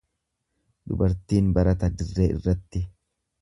Dubartiin 0.91 1.51
barata 1.59 1.91
dirree 2.01 2.27
irratti. 2.39 2.83